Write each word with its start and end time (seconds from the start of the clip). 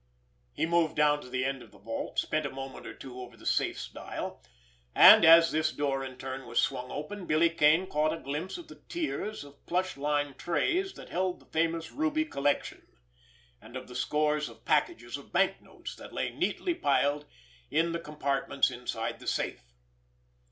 He 0.51 0.65
moved 0.65 0.95
down 0.95 1.21
to 1.21 1.29
the 1.29 1.45
end 1.45 1.61
of 1.61 1.69
the 1.69 1.77
vault, 1.77 2.17
spent 2.17 2.47
a 2.47 2.49
moment 2.49 2.87
or 2.87 2.93
two 2.95 3.21
over 3.21 3.37
the 3.37 3.45
safe's 3.45 3.87
dial; 3.87 4.41
and, 4.95 5.23
as 5.23 5.51
this 5.51 5.71
door 5.71 6.03
in 6.03 6.17
turn 6.17 6.47
was 6.47 6.59
swung 6.59 6.89
open, 6.89 7.27
Billy 7.27 7.51
Kane 7.51 7.85
caught 7.85 8.11
a 8.11 8.17
glimpse 8.19 8.57
of 8.57 8.67
the 8.67 8.81
tiers 8.89 9.43
of 9.43 9.63
plush 9.67 9.97
lined 9.97 10.39
trays 10.39 10.93
that 10.95 11.09
held 11.09 11.39
the 11.39 11.45
famous 11.45 11.91
ruby 11.91 12.25
collection, 12.25 12.87
and 13.61 13.77
of 13.77 13.87
the 13.87 13.93
score 13.93 14.37
of 14.37 14.65
packages 14.65 15.17
of 15.17 15.31
banknotes 15.31 15.95
that 15.97 16.11
lay 16.13 16.31
neatly 16.31 16.73
piled 16.73 17.27
in 17.69 17.91
the 17.91 17.99
compartments 17.99 18.71
inside 18.71 19.19
the 19.19 19.27
safe. 19.27 19.61